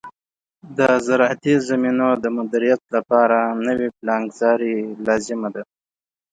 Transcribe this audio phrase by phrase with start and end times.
[0.77, 5.63] د زراعتي زمینو د مدیریت لپاره نوې پلانګذاري لازم ده.